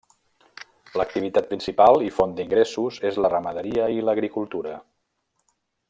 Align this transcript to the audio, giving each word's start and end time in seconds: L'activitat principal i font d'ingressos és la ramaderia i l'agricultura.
L'activitat 0.99 1.49
principal 1.51 2.01
i 2.05 2.09
font 2.15 2.33
d'ingressos 2.39 2.97
és 3.11 3.21
la 3.25 3.31
ramaderia 3.35 3.87
i 3.99 4.03
l'agricultura. 4.09 4.77